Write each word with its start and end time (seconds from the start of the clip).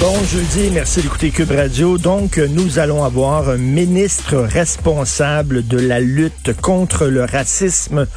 Bon 0.00 0.24
jeudi, 0.24 0.70
merci 0.72 1.02
d'écouter 1.02 1.30
Cube 1.30 1.52
Radio. 1.52 1.98
Donc, 1.98 2.38
nous 2.38 2.80
allons 2.80 3.04
avoir 3.04 3.48
un 3.48 3.58
ministre 3.58 4.36
responsable 4.36 5.64
de 5.68 5.78
la 5.78 6.00
lutte 6.00 6.60
contre 6.60 7.06
le 7.06 7.24
racisme, 7.24 8.08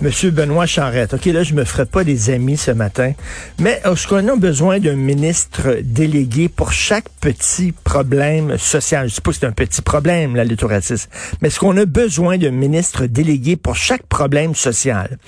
Monsieur 0.00 0.30
Benoît 0.30 0.66
Charette. 0.66 1.14
OK, 1.14 1.24
là, 1.26 1.42
je 1.42 1.54
me 1.54 1.64
ferai 1.64 1.86
pas 1.86 2.04
des 2.04 2.30
amis 2.30 2.56
ce 2.56 2.70
matin, 2.70 3.14
mais 3.58 3.80
est-ce 3.84 4.06
qu'on 4.06 4.28
a 4.28 4.36
besoin 4.36 4.78
d'un 4.78 4.94
ministre 4.94 5.78
délégué 5.82 6.48
pour 6.48 6.72
chaque 6.72 7.08
petit 7.20 7.72
problème 7.72 8.56
social? 8.56 9.08
Je 9.08 9.14
sais 9.14 9.22
pas 9.22 9.32
si 9.32 9.40
c'est 9.40 9.46
un 9.46 9.52
petit 9.52 9.82
problème, 9.82 10.36
la 10.36 10.44
lutte 10.44 10.62
au 10.62 10.68
racisme, 10.68 11.10
mais 11.40 11.48
est-ce 11.48 11.58
qu'on 11.58 11.76
a 11.78 11.84
besoin 11.84 12.38
d'un 12.38 12.52
ministre 12.52 13.06
délégué 13.06 13.56
pour 13.56 13.74
chaque 13.74 14.06
problème 14.06 14.54
social? 14.54 15.18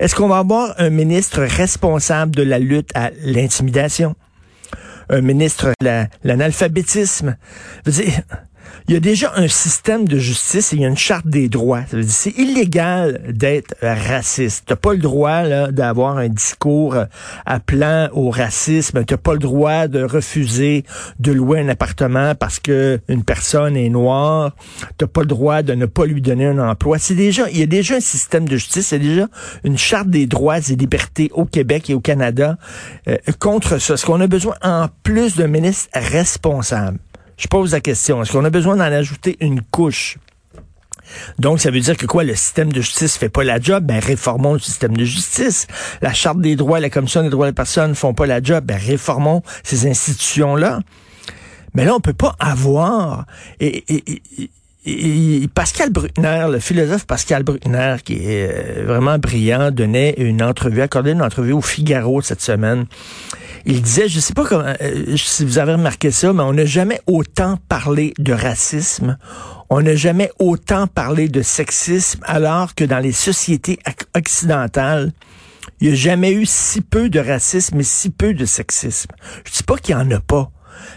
Est-ce 0.00 0.16
qu'on 0.16 0.28
va 0.28 0.38
avoir 0.38 0.74
un 0.78 0.90
ministre 0.90 1.42
responsable 1.42 2.34
de 2.34 2.42
la 2.42 2.58
lutte 2.58 2.90
à 2.94 3.10
l'intimidation? 3.22 4.16
Un 5.10 5.20
ministre 5.22 5.72
de 5.80 6.06
l'analphabétisme. 6.24 7.36
Il 8.88 8.94
y 8.94 8.96
a 8.96 9.00
déjà 9.00 9.32
un 9.36 9.48
système 9.48 10.08
de 10.08 10.18
justice 10.18 10.72
et 10.72 10.76
il 10.76 10.82
y 10.82 10.84
a 10.84 10.88
une 10.88 10.96
charte 10.96 11.26
des 11.26 11.48
droits. 11.48 11.82
C'est 12.06 12.36
illégal 12.36 13.20
d'être 13.28 13.74
raciste. 13.82 14.64
T'as 14.66 14.76
pas 14.76 14.92
le 14.92 14.98
droit 14.98 15.70
d'avoir 15.70 16.18
un 16.18 16.28
discours 16.28 16.96
appelant 17.46 18.08
au 18.12 18.30
racisme. 18.30 19.04
T'as 19.04 19.16
pas 19.16 19.32
le 19.32 19.38
droit 19.38 19.86
de 19.86 20.02
refuser 20.02 20.84
de 21.18 21.32
louer 21.32 21.60
un 21.60 21.68
appartement 21.68 22.34
parce 22.34 22.58
que 22.58 23.00
une 23.08 23.24
personne 23.24 23.76
est 23.76 23.88
noire. 23.88 24.54
T'as 24.98 25.06
pas 25.06 25.20
le 25.20 25.26
droit 25.26 25.62
de 25.62 25.74
ne 25.74 25.86
pas 25.86 26.06
lui 26.06 26.20
donner 26.20 26.46
un 26.46 26.58
emploi. 26.58 26.98
C'est 26.98 27.14
déjà, 27.14 27.48
il 27.50 27.58
y 27.58 27.62
a 27.62 27.66
déjà 27.66 27.96
un 27.96 28.00
système 28.00 28.48
de 28.48 28.56
justice. 28.56 28.92
Il 28.92 29.04
y 29.04 29.06
a 29.06 29.10
déjà 29.10 29.28
une 29.64 29.78
charte 29.78 30.08
des 30.08 30.26
droits 30.26 30.58
et 30.58 30.76
libertés 30.76 31.30
au 31.32 31.44
Québec 31.44 31.90
et 31.90 31.94
au 31.94 32.00
Canada 32.00 32.56
euh, 33.08 33.16
contre 33.38 33.78
ça. 33.78 33.94
Est-ce 33.94 34.06
qu'on 34.06 34.20
a 34.20 34.26
besoin 34.26 34.54
en 34.62 34.88
plus 35.02 35.36
d'un 35.36 35.48
ministre 35.48 35.88
responsable? 35.94 36.98
Je 37.40 37.48
pose 37.48 37.72
la 37.72 37.80
question, 37.80 38.22
est-ce 38.22 38.32
qu'on 38.32 38.44
a 38.44 38.50
besoin 38.50 38.76
d'en 38.76 38.82
ajouter 38.82 39.38
une 39.40 39.62
couche? 39.62 40.18
Donc, 41.38 41.58
ça 41.58 41.70
veut 41.70 41.80
dire 41.80 41.96
que 41.96 42.04
quoi, 42.04 42.22
le 42.22 42.34
système 42.34 42.70
de 42.70 42.82
justice 42.82 43.16
fait 43.16 43.30
pas 43.30 43.42
la 43.44 43.58
job? 43.58 43.82
Ben, 43.82 43.98
réformons 43.98 44.52
le 44.52 44.58
système 44.58 44.94
de 44.94 45.06
justice. 45.06 45.66
La 46.02 46.12
Charte 46.12 46.42
des 46.42 46.54
droits, 46.54 46.80
la 46.80 46.90
Commission 46.90 47.22
des 47.22 47.30
droits 47.30 47.46
des 47.46 47.54
personnes 47.54 47.94
font 47.94 48.12
pas 48.12 48.26
la 48.26 48.42
job. 48.42 48.66
Ben, 48.66 48.76
réformons 48.76 49.42
ces 49.62 49.88
institutions-là. 49.88 50.80
Mais 51.72 51.86
là, 51.86 51.94
on 51.94 52.00
peut 52.00 52.12
pas 52.12 52.36
avoir... 52.38 53.24
Et, 53.58 55.48
Pascal 55.54 55.90
Bruckner, 55.90 56.46
le 56.50 56.58
philosophe 56.58 57.06
Pascal 57.06 57.42
Bruckner, 57.42 57.96
qui 58.04 58.16
est 58.16 58.50
euh, 58.50 58.84
vraiment 58.86 59.18
brillant, 59.18 59.70
donnait 59.70 60.14
une 60.18 60.42
entrevue, 60.42 60.82
accordé 60.82 61.12
une 61.12 61.22
entrevue 61.22 61.52
au 61.52 61.62
Figaro 61.62 62.20
cette 62.20 62.42
semaine. 62.42 62.84
Il 63.66 63.82
disait, 63.82 64.08
je 64.08 64.20
sais 64.20 64.32
pas 64.32 64.44
comment, 64.44 64.72
euh, 64.80 65.16
si 65.16 65.44
vous 65.44 65.58
avez 65.58 65.72
remarqué 65.72 66.10
ça, 66.10 66.32
mais 66.32 66.42
on 66.42 66.52
n'a 66.52 66.64
jamais 66.64 67.00
autant 67.06 67.58
parlé 67.68 68.14
de 68.18 68.32
racisme, 68.32 69.18
on 69.68 69.82
n'a 69.82 69.94
jamais 69.94 70.30
autant 70.38 70.86
parlé 70.86 71.28
de 71.28 71.42
sexisme, 71.42 72.20
alors 72.24 72.74
que 72.74 72.84
dans 72.84 72.98
les 72.98 73.12
sociétés 73.12 73.78
occidentales, 74.16 75.12
il 75.80 75.88
n'y 75.88 75.94
a 75.94 75.96
jamais 75.96 76.32
eu 76.32 76.46
si 76.46 76.80
peu 76.80 77.08
de 77.08 77.20
racisme 77.20 77.80
et 77.80 77.84
si 77.84 78.10
peu 78.10 78.34
de 78.34 78.44
sexisme. 78.44 79.10
Je 79.44 79.52
dis 79.52 79.62
pas 79.62 79.76
qu'il 79.76 79.96
n'y 79.96 80.02
en 80.02 80.10
a 80.10 80.20
pas. 80.20 80.50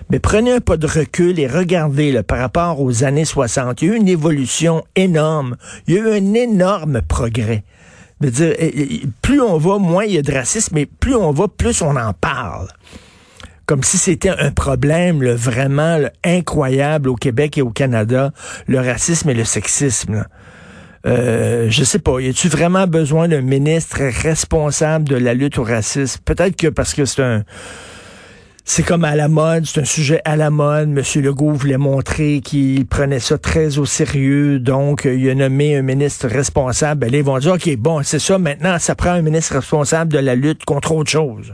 Mais 0.10 0.20
prenez 0.20 0.54
un 0.54 0.60
pas 0.60 0.78
de 0.78 0.88
recul 0.88 1.40
et 1.40 1.48
regardez 1.48 2.12
là, 2.12 2.24
par 2.24 2.40
rapport 2.40 2.82
aux 2.82 3.04
années 3.04 3.26
60. 3.26 3.82
Il 3.82 3.88
y 3.88 3.92
a 3.92 3.94
eu 3.94 3.98
une 3.98 4.08
évolution 4.08 4.84
énorme. 4.96 5.58
Il 5.88 5.96
y 5.96 5.98
a 5.98 6.02
eu 6.02 6.12
un 6.12 6.34
énorme 6.34 7.02
progrès 7.02 7.64
dire, 8.30 8.54
plus 9.22 9.42
on 9.42 9.58
va, 9.58 9.78
moins 9.78 10.06
il 10.06 10.14
y 10.14 10.18
a 10.18 10.22
de 10.22 10.32
racisme, 10.32 10.76
mais 10.76 10.86
plus 10.86 11.16
on 11.16 11.32
va, 11.32 11.48
plus 11.48 11.82
on 11.82 11.96
en 11.96 12.14
parle. 12.14 12.68
Comme 13.66 13.84
si 13.84 13.98
c'était 13.98 14.30
un 14.30 14.52
problème 14.52 15.24
vraiment 15.26 16.00
incroyable 16.24 17.10
au 17.10 17.16
Québec 17.16 17.58
et 17.58 17.62
au 17.62 17.70
Canada, 17.70 18.32
le 18.68 18.80
racisme 18.80 19.30
et 19.30 19.34
le 19.34 19.46
sexisme. 19.46 20.26
Euh, 21.06 21.68
je 21.70 21.84
sais 21.84 22.00
pas, 22.00 22.20
y 22.20 22.30
a-tu 22.30 22.48
vraiment 22.48 22.88
besoin 22.88 23.28
d'un 23.28 23.42
ministre 23.42 23.98
responsable 24.22 25.08
de 25.08 25.16
la 25.16 25.34
lutte 25.34 25.58
au 25.58 25.64
racisme? 25.64 26.22
Peut-être 26.24 26.56
que 26.56 26.68
parce 26.68 26.94
que 26.94 27.06
c'est 27.06 27.24
un 27.24 27.44
c'est 28.66 28.84
comme 28.84 29.04
à 29.04 29.16
la 29.16 29.28
mode, 29.28 29.66
c'est 29.66 29.82
un 29.82 29.86
sujet 29.86 30.22
à 30.24 30.38
la 30.38 30.50
mode. 30.50 30.88
Monsieur 30.88 31.22
Legault 31.22 31.52
voulait 31.52 31.78
montrer 31.78 32.40
qu'il 32.40 32.86
prenait 32.88 33.20
ça 33.20 33.38
très 33.38 33.78
au 33.78 33.86
sérieux, 33.86 34.60
donc 34.60 35.06
euh, 35.06 35.16
il 35.16 35.30
a 35.30 35.36
nommé 35.36 35.76
un 35.76 35.82
ministre 35.82 36.28
responsable. 36.28 37.02
Ben, 37.02 37.14
ils 37.14 37.24
vont 37.24 37.38
dire, 37.40 37.54
OK, 37.54 37.76
bon, 37.78 38.02
c'est 38.04 38.20
ça, 38.20 38.38
maintenant, 38.38 38.80
ça 38.80 38.96
prend 38.96 39.12
un 39.12 39.22
ministre 39.22 39.56
responsable 39.56 40.14
de 40.14 40.20
la 40.20 40.36
lutte 40.36 40.64
contre 40.64 40.94
autre 40.94 41.10
chose. 41.10 41.54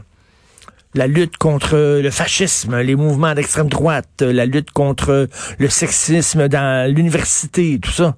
La 0.94 1.08
lutte 1.08 1.36
contre 1.36 2.00
le 2.00 2.10
fascisme, 2.10 2.80
les 2.80 2.94
mouvements 2.94 3.34
d'extrême 3.34 3.68
droite, 3.68 4.22
la 4.22 4.46
lutte 4.46 4.70
contre 4.70 5.28
le 5.58 5.68
sexisme 5.68 6.48
dans 6.48 6.92
l'université, 6.92 7.78
tout 7.80 7.92
ça 7.92 8.16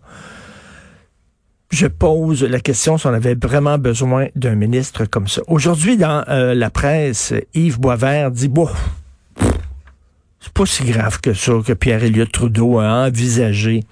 je 1.72 1.87
pose 1.87 2.44
la 2.44 2.60
question 2.60 2.99
si 2.99 3.06
on 3.06 3.15
avait 3.15 3.34
vraiment 3.34 3.78
besoin 3.78 4.28
d'un 4.37 4.55
ministre 4.55 5.06
comme 5.06 5.27
ça. 5.27 5.41
Aujourd'hui, 5.49 5.97
dans 5.97 6.22
euh, 6.28 6.55
la 6.55 6.69
presse, 6.69 7.33
Yves 7.55 7.81
Boisvert 7.81 8.31
dit, 8.31 8.49
bon, 8.49 8.69
c'est 10.38 10.53
pas 10.53 10.66
si 10.66 10.84
grave 10.84 11.21
que 11.21 11.33
ça 11.33 11.53
que 11.66 11.72
Pierre-Éliott 11.72 12.31
Trudeau 12.31 12.78
a 12.78 13.06
envisagé 13.06 13.84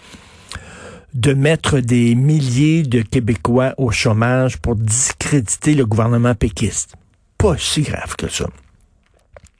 de 1.15 1.33
mettre 1.33 1.81
des 1.81 2.15
milliers 2.15 2.83
de 2.83 3.01
Québécois 3.01 3.75
au 3.79 3.91
chômage 3.91 4.59
pour 4.59 4.77
discréditer 4.77 5.75
le 5.75 5.87
gouvernement 5.87 6.35
péquiste. 6.35 6.95
Pas 7.39 7.57
si 7.57 7.81
grave 7.83 8.15
que 8.17 8.29
ça. 8.29 8.47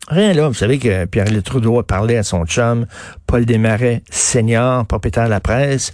Rien 0.09 0.35
là, 0.35 0.49
vous 0.49 0.55
savez 0.55 0.79
que 0.79 1.07
Pierre-Éliott 1.07 1.45
Trudeau 1.45 1.79
a 1.79 1.87
parlé 1.87 2.17
à 2.17 2.23
son 2.23 2.45
chum, 2.45 2.87
Paul 3.27 3.47
Desmarais, 3.47 4.03
senior, 4.11 4.85
propriétaire 4.85 5.25
de 5.25 5.31
la 5.31 5.41
presse, 5.41 5.93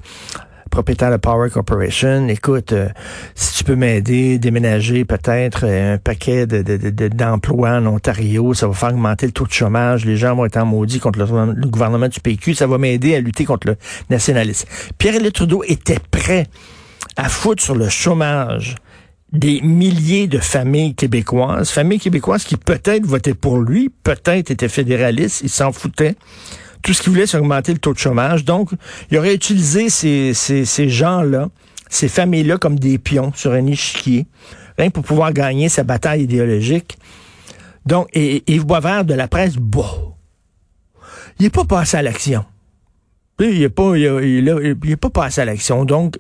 propriétaire 0.71 1.11
de 1.11 1.17
Power 1.17 1.51
Corporation, 1.51 2.29
écoute, 2.29 2.73
euh, 2.73 2.89
si 3.35 3.59
tu 3.59 3.65
peux 3.65 3.77
m'aider, 3.77 4.39
déménager 4.39 5.05
peut-être 5.05 5.65
euh, 5.65 5.95
un 5.95 5.99
paquet 5.99 6.47
d'emplois 6.47 7.81
de, 7.81 7.87
en 7.87 7.95
Ontario, 7.95 8.55
ça 8.55 8.67
va 8.67 8.75
faire 8.75 8.91
augmenter 8.91 9.27
le 9.27 9.33
taux 9.33 9.47
de 9.47 9.53
chômage, 9.53 10.05
les 10.05 10.17
gens 10.17 10.35
vont 10.35 10.45
être 10.45 10.57
en 10.57 10.67
maudit 10.67 10.99
contre 10.99 11.19
le, 11.19 11.67
gouvernement 11.67 12.09
du 12.09 12.21
PQ, 12.21 12.55
ça 12.55 12.67
va 12.67 12.79
m'aider 12.79 13.15
à 13.15 13.21
lutter 13.21 13.45
contre 13.45 13.69
le 13.69 13.77
nationalisme. 14.11 14.69
Pierre-Éliott 14.99 15.35
Trudeau 15.35 15.63
était 15.67 16.01
prêt 16.11 16.47
à 17.17 17.29
foutre 17.29 17.63
sur 17.63 17.75
le 17.75 17.89
chômage 17.89 18.75
des 19.33 19.61
milliers 19.61 20.27
de 20.27 20.39
familles 20.39 20.95
québécoises, 20.95 21.71
familles 21.71 22.01
québécoises 22.01 22.45
qui 22.45 22.57
peut-être 22.57 23.05
votaient 23.07 23.35
pour 23.35 23.59
lui, 23.59 23.91
peut-être 24.03 24.51
étaient 24.51 24.69
fédéralistes, 24.69 25.41
il 25.43 25.51
s'en 25.51 25.73
foutait 25.73 26.15
tout 26.87 26.93
ce 26.93 27.03
qu'il 27.03 27.11
voulait, 27.11 27.27
c'est 27.27 27.37
augmenter 27.37 27.73
le 27.73 27.81
taux 27.81 27.93
de 27.93 27.99
chômage. 27.99 28.45
Donc, 28.45 28.71
il 29.11 29.19
aurait 29.19 29.35
utilisé 29.35 29.91
ces, 29.91 30.35
ces, 30.35 30.65
ces 30.65 30.89
gens-là, 30.89 31.49
ces 31.89 32.07
familles-là, 32.07 32.59
comme 32.59 32.79
des 32.79 32.97
pions 32.99 33.33
sur 33.35 33.51
un 33.51 33.67
échiquier, 33.67 34.27
rien 34.79 34.91
pour 34.91 35.03
pouvoir 35.03 35.33
gagner 35.33 35.69
sa 35.69 35.83
bataille 35.83 36.23
idéologique. 36.23 36.97
Donc, 37.87 38.07
et, 38.13 38.45
Yves 38.47 38.65
Boisvert 38.65 39.05
de 39.05 39.15
la 39.15 39.27
presse, 39.27 39.57
bon, 39.57 40.15
il 41.41 41.43
n'est 41.43 41.51
pas 41.51 41.65
passé 41.65 41.97
à 41.97 42.03
l'action. 42.03 42.45
Il 43.41 43.59
n'est 43.59 43.69
pas, 43.69 43.97
il, 43.97 44.77
il, 44.85 44.97
pas 44.97 45.11
passé 45.11 45.41
à 45.41 45.45
l'action. 45.45 45.85
Donc, 45.85 46.17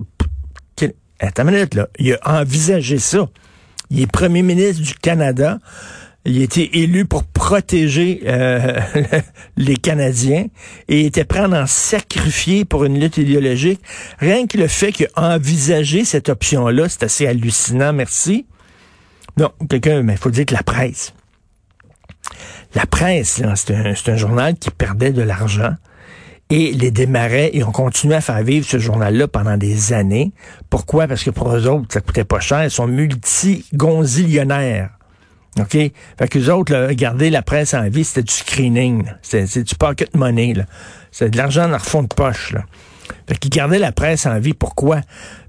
attends 1.21 1.45
une 1.45 1.55
minute, 1.55 1.75
là. 1.75 1.87
Il 2.01 2.19
a 2.23 2.41
envisagé 2.41 2.99
ça. 2.99 3.29
Il 3.91 4.01
est 4.01 4.11
premier 4.11 4.43
ministre 4.43 4.83
du 4.83 4.95
Canada. 4.95 5.61
Il 6.29 6.43
était 6.43 6.71
élu 6.73 7.05
pour 7.05 7.23
protéger 7.23 8.23
euh, 8.27 8.81
les 9.57 9.77
Canadiens 9.77 10.47
et 10.89 11.07
était 11.07 11.25
prêt 11.25 11.39
à 11.39 11.49
en 11.49 11.67
sacrifier 11.67 12.65
pour 12.65 12.85
une 12.85 12.99
lutte 12.99 13.17
idéologique. 13.17 13.81
Rien 14.19 14.49
que 14.49 14.59
le 14.59 14.67
fait 14.67 14.91
qu'il 14.91 15.07
a 15.15 15.39
cette 16.05 16.29
option-là, 16.29 16.89
c'est 16.89 17.05
assez 17.05 17.29
hallucinant, 17.29 17.93
merci. 17.93 18.45
Non, 19.37 19.53
quelqu'un, 19.71 20.03
mais 20.03 20.15
il 20.15 20.19
faut 20.19 20.31
dire 20.31 20.47
que 20.47 20.55
la 20.55 20.65
presse. 20.65 21.15
La 22.75 22.87
presse, 22.87 23.41
c'est 23.55 24.11
un, 24.11 24.17
journal 24.17 24.57
qui 24.57 24.71
perdait 24.71 25.13
de 25.13 25.23
l'argent. 25.23 25.77
Et 26.51 26.73
les 26.73 26.91
démarrais, 26.91 27.53
ils 27.55 27.63
ont 27.65 27.73
continué 27.73 28.17
à 28.17 28.21
faire 28.21 28.43
vivre 28.43 28.67
ce 28.67 28.79
journal-là 28.79 29.29
pendant 29.29 29.57
des 29.57 29.93
années. 29.93 30.33
Pourquoi? 30.71 31.07
Parce 31.07 31.23
que 31.23 31.31
pour 31.31 31.55
eux 31.55 31.69
autres, 31.69 31.87
ça 31.91 32.01
coûtait 32.01 32.25
pas 32.25 32.41
cher. 32.41 32.65
Ils 32.65 32.71
sont 32.71 32.89
multi-gonzillionnaires. 32.89 34.96
OK? 35.59 35.73
Fait 35.73 36.29
que 36.29 36.39
les 36.39 36.49
autres, 36.51 36.73
là, 36.73 36.93
garder 36.95 37.31
la 37.31 37.43
presse 37.43 37.75
en 37.75 37.89
vie, 37.89 38.05
c'était 38.05 38.23
du 38.23 38.33
screening. 38.33 39.05
C'est 39.23 39.63
du 39.63 39.75
pocket 39.75 40.15
money. 40.15 40.55
C'est 41.11 41.31
de 41.31 41.37
l'argent 41.37 41.67
dans 41.67 41.75
le 41.75 41.79
fond 41.79 42.03
de 42.03 42.09
poche. 42.09 42.53
Là. 42.53 42.65
Fait 43.27 43.37
qu'ils 43.39 43.51
gardaient 43.51 43.79
la 43.79 43.93
presse 43.93 44.27
en 44.27 44.39
vie. 44.39 44.55
Pourquoi? 44.55 45.01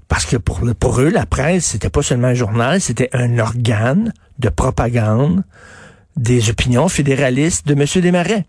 Parce 0.08 0.24
que 0.24 0.36
pour, 0.36 0.60
pour 0.78 1.00
eux, 1.00 1.10
la 1.10 1.26
presse, 1.26 1.66
c'était 1.66 1.90
pas 1.90 2.02
seulement 2.02 2.28
un 2.28 2.34
journal, 2.34 2.80
c'était 2.80 3.10
un 3.12 3.38
organe 3.38 4.12
de 4.38 4.48
propagande 4.48 5.44
des 6.16 6.50
opinions 6.50 6.88
fédéralistes 6.88 7.66
de 7.66 7.74
M. 7.74 7.84
Desmarais. 8.02 8.46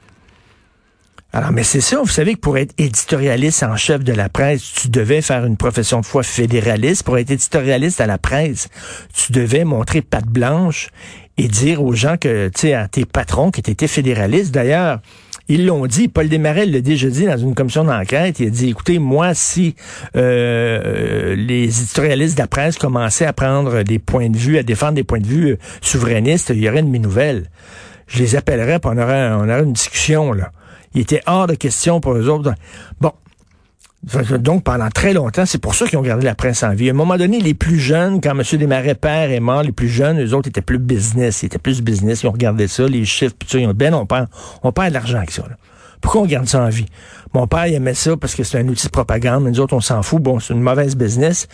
Alors, 1.32 1.52
mais 1.52 1.64
c'est 1.64 1.82
ça, 1.82 2.00
vous 2.00 2.08
savez 2.08 2.34
que 2.34 2.40
pour 2.40 2.58
être 2.58 2.74
éditorialiste 2.80 3.62
en 3.62 3.78
chef 3.78 4.04
de 4.04 4.14
la 4.14 4.30
presse, 4.30 4.64
tu 4.74 4.88
devais 4.88 5.22
faire 5.22 5.46
une 5.46 5.58
profession 5.58 6.02
de 6.02 6.06
foi 6.06 6.24
fédéraliste. 6.24 7.04
Pour 7.04 7.20
être 7.20 7.30
éditorialiste 7.30 8.02
à 8.02 8.08
la 8.08 8.18
presse, 8.18 8.68
tu 9.14 9.32
devais 9.32 9.64
montrer 9.64 10.02
patte 10.02 10.26
blanche 10.26 10.90
et 11.40 11.48
dire 11.48 11.82
aux 11.82 11.94
gens 11.94 12.18
que, 12.18 12.50
tu 12.50 12.62
sais, 12.62 12.74
à 12.74 12.90
tes 12.90 13.06
patrons 13.06 13.50
que 13.50 13.62
tu 13.62 13.72
étais 13.72 13.88
fédéraliste. 13.88 14.54
D'ailleurs, 14.54 15.00
ils 15.48 15.66
l'ont 15.66 15.88
dit, 15.88 16.10
Paul 16.10 16.28
Desmarais 16.28 16.66
l'a 16.66 16.82
dit 16.82 17.26
dans 17.26 17.38
une 17.38 17.56
commission 17.56 17.86
d'enquête. 17.86 18.42
Il 18.42 18.48
a 18.48 18.50
dit, 18.50 18.70
écoutez, 18.70 19.00
moi, 19.00 19.34
si 19.34 19.74
euh, 20.18 21.36
les 21.36 21.64
éditorialistes 21.64 22.36
de 22.36 22.42
la 22.42 22.48
presse 22.48 22.78
commençaient 22.78 23.26
à 23.26 23.32
prendre 23.32 23.84
des 23.84 24.00
points 24.00 24.30
de 24.30 24.38
vue, 24.38 24.58
à 24.58 24.64
défendre 24.64 24.94
des 24.94 25.06
points 25.06 25.20
de 25.20 25.28
vue 25.28 25.52
euh, 25.52 25.58
souverainistes, 25.82 26.50
il 26.54 26.60
y 26.60 26.68
aurait 26.68 26.82
une 26.82 26.92
mes 26.92 27.00
nouvelles. 27.00 27.50
Je 28.08 28.20
les 28.20 28.36
appellerais, 28.36 28.80
puis 28.80 28.92
on 28.94 28.98
aurait, 28.98 29.30
on 29.32 29.48
aurait 29.50 29.64
une 29.64 29.74
discussion, 29.74 30.34
là. 30.34 30.52
Il 30.94 31.02
était 31.02 31.22
hors 31.26 31.48
de 31.48 31.54
question 31.54 32.02
pour 32.02 32.16
eux 32.16 32.28
autres. 32.28 32.54
Bon. 33.00 33.14
Donc, 34.04 34.64
pendant 34.64 34.90
très 34.90 35.14
longtemps, 35.14 35.46
c'est 35.46 35.58
pour 35.58 35.76
ça 35.76 35.86
qu'ils 35.86 35.98
ont 35.98 36.04
gardé 36.04 36.24
la 36.24 36.36
presse 36.36 36.64
en 36.64 36.74
vie. 36.74 36.88
À 36.90 36.92
un 36.92 36.96
moment 36.96 37.18
donné, 37.18 37.40
les 37.40 37.54
plus 37.54 37.80
jeunes, 37.80 38.22
quand 38.22 38.32
M. 38.32 38.44
Desmarais 38.58 38.96
père 38.96 39.30
est 39.30 39.42
mort, 39.42 39.62
les 39.62 39.74
plus 39.74 39.90
jeunes, 39.90 40.24
eux 40.24 40.34
autres 40.34 40.48
étaient 40.48 40.62
plus 40.62 40.78
business. 40.78 41.44
Ils 41.44 41.48
étaient 41.48 41.60
plus 41.60 41.82
business. 41.82 42.24
Ils 42.24 42.28
ont 42.28 42.32
regardé 42.32 42.68
ça, 42.68 42.88
les 42.88 43.04
chiffres, 43.04 43.36
puis 43.38 43.50
ça, 43.50 43.60
ils 43.60 43.68
ont 43.68 43.72
dit, 43.72 43.78
ben, 43.78 43.94
on 43.94 44.06
perd, 44.06 44.28
on 44.64 44.72
perd 44.72 44.90
de 44.90 44.94
l'argent 44.94 45.18
avec 45.18 45.32
ça. 45.32 45.44
Pourquoi 46.00 46.22
on 46.22 46.26
garde 46.26 46.48
ça 46.48 46.62
en 46.62 46.70
vie? 46.70 46.86
Mon 47.34 47.46
père, 47.46 47.68
il 47.68 47.74
aimait 47.74 47.94
ça 47.94 48.16
parce 48.16 48.36
que 48.36 48.44
c'est 48.44 48.58
un 48.58 48.68
outil 48.70 48.88
de 48.88 48.92
propagande, 48.92 49.44
mais 49.44 49.52
nous 49.52 49.60
autres, 49.60 49.76
on 49.76 49.82
s'en 49.82 50.02
fout. 50.02 50.22
Bon, 50.22 50.40
c'est 50.40 50.54
une 50.54 50.62
mauvaise 50.62 50.96
business. 50.96 51.48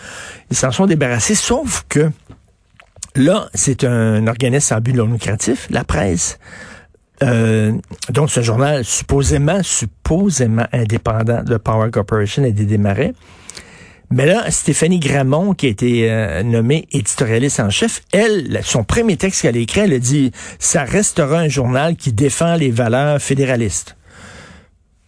Ils 0.52 0.56
s'en 0.56 0.72
sont 0.72 0.86
débarrassés, 0.86 1.36
sauf 1.36 1.84
que 1.90 2.12
là, 3.16 3.50
c'est 3.56 3.84
un 3.84 4.28
organisme 4.28 4.68
sans 4.68 4.82
but 4.82 4.94
non 4.94 5.08
lucratif, 5.08 5.68
la 5.72 5.84
presse. 5.84 6.38
Euh, 7.24 7.74
donc, 8.10 8.30
ce 8.30 8.42
journal 8.42 8.84
supposément, 8.84 9.64
supposément 9.64 10.68
indépendant 10.72 11.44
de 11.44 11.58
Power 11.58 11.90
Corporation 11.92 12.44
et 12.44 12.52
des 12.52 12.66
démarrais. 12.66 13.14
Mais 14.12 14.26
là, 14.26 14.50
Stéphanie 14.52 15.00
Gramont, 15.00 15.54
qui 15.54 15.66
a 15.66 15.70
été 15.70 16.12
euh, 16.12 16.44
nommée 16.44 16.88
éditorialiste 16.92 17.60
en 17.60 17.70
chef, 17.70 18.02
elle, 18.12 18.60
son 18.64 18.84
premier 18.84 19.18
texte 19.18 19.42
qu'elle 19.42 19.58
a 19.58 19.60
écrit, 19.60 19.82
elle 19.82 19.94
a 19.94 20.00
dit 20.00 20.32
«Ça 20.60 20.84
restera 20.84 21.40
un 21.40 21.48
journal 21.48 21.96
qui 21.96 22.14
défend 22.14 22.56
les 22.56 22.70
valeurs 22.70 23.20
fédéralistes». 23.20 23.98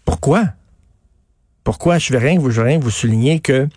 Pourquoi? 0.05 0.45
Pourquoi? 1.63 1.99
Je 1.99 2.13
veux 2.13 2.19
rien, 2.19 2.39
je 2.41 2.61
veux 2.61 2.63
rien 2.63 2.79
vous 2.79 2.89
souligner 2.89 3.39
que 3.39 3.67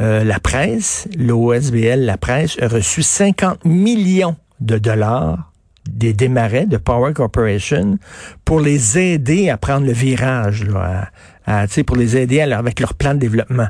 euh, 0.00 0.24
la 0.24 0.40
presse, 0.40 1.06
l'OSBL, 1.16 2.00
la 2.00 2.16
presse, 2.16 2.56
a 2.60 2.66
reçu 2.66 3.02
50 3.02 3.64
millions 3.64 4.36
de 4.60 4.78
dollars 4.78 5.52
des 5.88 6.12
démarrais 6.12 6.66
de 6.66 6.76
Power 6.76 7.12
Corporation 7.12 7.98
pour 8.44 8.60
les 8.60 8.98
aider 8.98 9.50
à 9.50 9.56
prendre 9.56 9.86
le 9.86 9.92
virage, 9.92 10.64
là, 10.64 11.10
à, 11.46 11.66
pour 11.86 11.96
les 11.96 12.16
aider 12.16 12.40
avec 12.40 12.80
leur 12.80 12.94
plan 12.94 13.14
de 13.14 13.20
développement. 13.20 13.68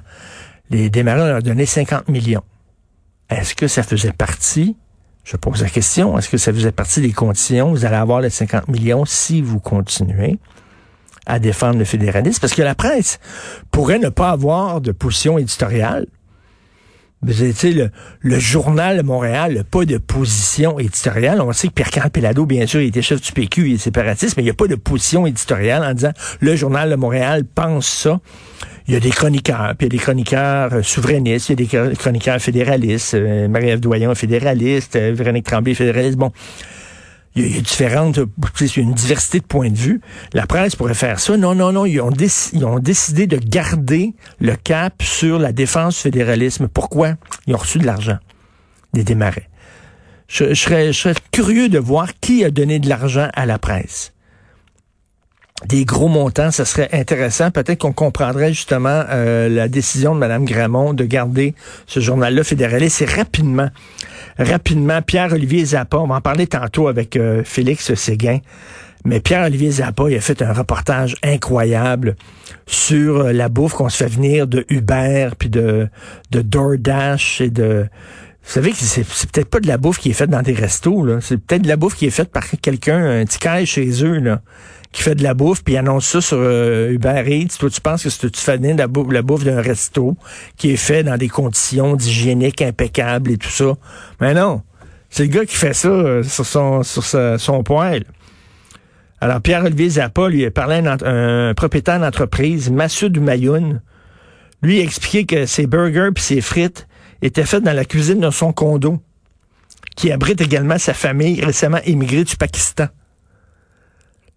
Les 0.70 0.90
démarrais 0.90 1.28
leur 1.28 1.42
donné 1.42 1.66
50 1.66 2.08
millions. 2.08 2.42
Est-ce 3.30 3.54
que 3.54 3.68
ça 3.68 3.82
faisait 3.82 4.12
partie, 4.12 4.76
je 5.24 5.36
pose 5.36 5.62
la 5.62 5.68
question, 5.68 6.18
est-ce 6.18 6.28
que 6.28 6.36
ça 6.36 6.52
faisait 6.52 6.72
partie 6.72 7.00
des 7.00 7.12
conditions, 7.12 7.70
vous 7.70 7.84
allez 7.84 7.96
avoir 7.96 8.20
les 8.20 8.30
50 8.30 8.68
millions 8.68 9.04
si 9.04 9.40
vous 9.40 9.60
continuez 9.60 10.38
à 11.26 11.38
défendre 11.38 11.78
le 11.78 11.84
fédéralisme? 11.84 12.40
Parce 12.40 12.54
que 12.54 12.62
la 12.62 12.74
presse 12.74 13.18
pourrait 13.70 13.98
ne 13.98 14.10
pas 14.10 14.30
avoir 14.30 14.80
de 14.80 14.92
position 14.92 15.38
éditoriale, 15.38 16.06
le, 17.26 17.90
le 18.20 18.38
journal 18.38 18.98
de 18.98 19.02
Montréal 19.02 19.54
n'a 19.54 19.64
pas 19.64 19.84
de 19.84 19.98
position 19.98 20.78
éditoriale. 20.78 21.40
On 21.40 21.52
sait 21.52 21.68
que 21.68 21.72
Pierre-Carl 21.72 22.10
Pelado, 22.10 22.46
bien 22.46 22.66
sûr, 22.66 22.80
il 22.80 22.88
était 22.88 23.02
chef 23.02 23.20
du 23.20 23.32
PQ, 23.32 23.68
il 23.68 23.74
est 23.74 23.78
séparatiste, 23.78 24.36
mais 24.36 24.42
il 24.42 24.46
n'y 24.46 24.50
a 24.50 24.54
pas 24.54 24.66
de 24.66 24.74
position 24.74 25.26
éditoriale 25.26 25.82
en 25.84 25.94
disant 25.94 26.12
le 26.40 26.56
journal 26.56 26.90
de 26.90 26.96
Montréal 26.96 27.44
pense 27.44 27.86
ça. 27.86 28.20
Il 28.86 28.92
y 28.92 28.96
a 28.96 29.00
des 29.00 29.10
chroniqueurs, 29.10 29.74
puis 29.78 29.86
il 29.86 29.92
y 29.92 29.96
a 29.96 29.98
des 29.98 30.02
chroniqueurs 30.02 30.74
euh, 30.74 30.82
souverainistes, 30.82 31.48
il 31.48 31.58
y 31.58 31.76
a 31.76 31.86
des 31.88 31.96
chroniqueurs 31.96 32.38
fédéralistes, 32.38 33.14
euh, 33.14 33.48
Marie-Ève 33.48 33.80
Doyon 33.80 34.14
fédéraliste, 34.14 34.96
euh, 34.96 35.14
Véronique 35.16 35.46
Tremblay 35.46 35.74
fédéraliste. 35.74 36.18
Bon, 36.18 36.30
il 37.36 37.54
y, 37.54 37.58
a, 37.58 37.60
différentes, 37.60 38.20
c'est 38.54 38.76
une 38.76 38.94
diversité 38.94 39.40
de 39.40 39.44
points 39.44 39.70
de 39.70 39.76
vue. 39.76 40.00
La 40.32 40.46
presse 40.46 40.76
pourrait 40.76 40.94
faire 40.94 41.18
ça. 41.18 41.36
Non, 41.36 41.54
non, 41.54 41.72
non, 41.72 41.84
ils 41.84 42.00
ont, 42.00 42.10
décidé 42.10 43.26
de 43.26 43.36
garder 43.36 44.14
le 44.40 44.54
cap 44.56 45.02
sur 45.02 45.38
la 45.38 45.52
défense 45.52 45.96
du 45.96 46.02
fédéralisme. 46.02 46.68
Pourquoi? 46.68 47.14
Ils 47.46 47.54
ont 47.54 47.58
reçu 47.58 47.78
de 47.78 47.86
l'argent 47.86 48.18
des 48.92 49.04
démarrais. 49.04 49.48
Je, 50.28 50.54
serais, 50.54 50.92
je 50.92 50.98
serais 50.98 51.14
curieux 51.32 51.68
de 51.68 51.78
voir 51.78 52.08
qui 52.20 52.44
a 52.44 52.50
donné 52.50 52.78
de 52.78 52.88
l'argent 52.88 53.28
à 53.34 53.44
la 53.44 53.58
presse 53.58 54.13
des 55.68 55.84
gros 55.84 56.08
montants, 56.08 56.50
ce 56.50 56.64
serait 56.64 56.88
intéressant. 56.92 57.50
Peut-être 57.50 57.80
qu'on 57.80 57.92
comprendrait 57.92 58.52
justement 58.52 59.04
euh, 59.08 59.48
la 59.48 59.68
décision 59.68 60.14
de 60.14 60.20
Mme 60.20 60.44
Gramont 60.44 60.92
de 60.92 61.04
garder 61.04 61.54
ce 61.86 62.00
journal-là 62.00 62.44
fédéraliste. 62.44 62.96
C'est 62.98 63.10
rapidement 63.10 63.68
rapidement, 64.38 65.02
Pierre-Olivier 65.02 65.64
Zappa, 65.64 65.98
on 65.98 66.06
va 66.06 66.16
en 66.16 66.20
parler 66.20 66.46
tantôt 66.46 66.88
avec 66.88 67.16
euh, 67.16 67.42
Félix 67.44 67.94
Séguin, 67.94 68.38
mais 69.04 69.20
Pierre-Olivier 69.20 69.70
Zappa, 69.70 70.04
il 70.08 70.16
a 70.16 70.20
fait 70.20 70.42
un 70.42 70.52
reportage 70.52 71.16
incroyable 71.22 72.16
sur 72.66 73.20
euh, 73.20 73.32
la 73.32 73.48
bouffe 73.48 73.74
qu'on 73.74 73.88
se 73.88 73.98
fait 73.98 74.10
venir 74.10 74.46
de 74.46 74.64
Uber, 74.68 75.30
puis 75.38 75.50
de, 75.50 75.88
de 76.30 76.42
DoorDash 76.42 77.40
et 77.40 77.50
de... 77.50 77.86
Vous 78.46 78.52
savez 78.52 78.72
que 78.72 78.76
c'est, 78.76 79.04
peut-être 79.04 79.48
pas 79.48 79.60
de 79.60 79.66
la 79.66 79.78
bouffe 79.78 79.98
qui 79.98 80.10
est 80.10 80.14
faite 80.14 80.30
dans 80.30 80.42
des 80.42 80.52
restos, 80.52 81.04
là. 81.04 81.18
C'est 81.20 81.38
peut-être 81.38 81.62
de 81.62 81.68
la 81.68 81.76
bouffe 81.76 81.94
qui 81.94 82.06
est 82.06 82.10
faite 82.10 82.30
par 82.30 82.44
quelqu'un, 82.60 83.20
un 83.20 83.24
petit 83.24 83.38
caille 83.38 83.66
chez 83.66 84.04
eux, 84.04 84.18
là 84.18 84.40
qui 84.94 85.02
fait 85.02 85.16
de 85.16 85.24
la 85.24 85.34
bouffe, 85.34 85.64
puis 85.64 85.76
annonce 85.76 86.06
ça 86.06 86.20
sur 86.20 86.38
euh, 86.40 86.92
Uber 86.92 87.24
Eats. 87.26 87.58
Toi, 87.58 87.68
tu 87.68 87.80
penses 87.80 88.04
que 88.04 88.26
tu 88.28 88.40
fais 88.40 88.58
de 88.58 88.78
la 88.78 88.86
bouffe, 88.86 89.12
la 89.12 89.22
bouffe 89.22 89.42
d'un 89.42 89.60
resto 89.60 90.16
qui 90.56 90.70
est 90.70 90.76
fait 90.76 91.02
dans 91.02 91.16
des 91.16 91.28
conditions 91.28 91.96
d'hygiénique 91.96 92.62
impeccables 92.62 93.32
et 93.32 93.36
tout 93.36 93.50
ça. 93.50 93.72
Mais 94.20 94.34
non, 94.34 94.62
c'est 95.10 95.24
le 95.24 95.30
gars 95.30 95.44
qui 95.44 95.56
fait 95.56 95.74
ça 95.74 95.88
euh, 95.88 96.22
sur 96.22 96.46
son 96.46 96.84
sur 96.84 97.04
son 97.04 97.62
poêle. 97.64 98.04
Alors, 99.20 99.40
Pierre-Olivier 99.40 99.88
Zappa, 99.88 100.28
lui, 100.28 100.44
a 100.44 100.50
parlé 100.50 100.76
à 100.86 100.96
un, 101.08 101.54
propriétaire 101.54 101.98
d'entreprise, 101.98 102.70
Massoud 102.70 103.18
Mayoun. 103.18 103.80
Lui, 104.62 104.80
a 104.80 104.82
expliqué 104.82 105.24
que 105.24 105.46
ses 105.46 105.66
burgers 105.66 106.10
puis 106.14 106.22
ses 106.22 106.40
frites 106.40 106.86
étaient 107.24 107.44
faits 107.44 107.62
dans 107.62 107.72
la 107.72 107.84
cuisine 107.84 108.20
de 108.20 108.30
son 108.30 108.52
condo, 108.52 109.00
qui 109.96 110.12
abrite 110.12 110.40
également 110.40 110.78
sa 110.78 110.94
famille 110.94 111.42
récemment 111.42 111.80
émigrée 111.84 112.24
du 112.24 112.36
Pakistan. 112.36 112.86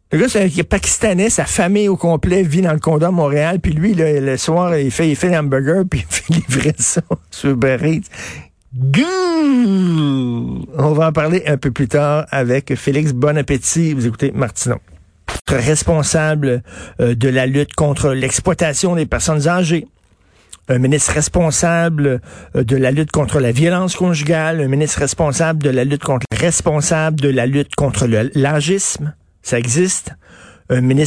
Le 0.09 0.19
gars, 0.19 0.29
c'est 0.29 0.63
pakistanais, 0.63 1.29
sa 1.29 1.43
famille 1.43 1.89
au 1.89 1.97
complet 1.97 2.43
vit 2.43 2.61
dans 2.61 2.71
le 2.71 2.79
condo 2.79 3.05
à 3.05 3.11
Montréal, 3.11 3.59
puis 3.59 3.73
lui, 3.73 3.93
le 3.93 4.37
soir, 4.37 4.77
il 4.77 4.89
fait, 4.89 5.09
il 5.09 5.17
fait 5.17 5.29
l'hamburger, 5.29 5.83
puis 5.89 6.05
il 6.09 6.15
fait 6.15 6.33
livrer 6.33 6.73
ça 6.77 7.01
sur 7.29 7.49
Uber 7.51 7.77
On 10.77 10.91
va 10.93 11.07
en 11.07 11.11
parler 11.11 11.43
un 11.45 11.57
peu 11.57 11.71
plus 11.71 11.89
tard 11.89 12.25
avec 12.29 12.73
Félix 12.75 13.11
Bon 13.11 13.37
Appétit. 13.37 13.93
Vous 13.93 14.07
écoutez 14.07 14.31
Martineau. 14.31 14.77
Responsable 15.49 16.63
euh, 17.01 17.13
de 17.13 17.27
la 17.27 17.45
lutte 17.45 17.73
contre 17.73 18.11
l'exploitation 18.11 18.95
des 18.95 19.05
personnes 19.05 19.47
âgées 19.47 19.87
un 20.67 20.79
ministre 20.79 21.13
responsable 21.13 22.21
euh, 22.55 22.63
de 22.63 22.75
la 22.75 22.91
lutte 22.91 23.11
contre 23.11 23.39
la 23.39 23.51
violence 23.51 23.95
conjugale, 23.95 24.61
un 24.61 24.67
ministre 24.67 24.99
responsable 24.99 25.63
de 25.63 25.69
la 25.69 25.83
lutte 25.83 26.03
contre 26.03 26.25
responsable 26.31 27.19
de 27.19 27.29
la 27.29 27.45
lutte 27.45 27.75
contre 27.75 28.07
l'âgisme, 28.35 29.13
ça 29.41 29.57
existe. 29.57 30.15
Un 30.69 30.81
ministre 30.81 31.05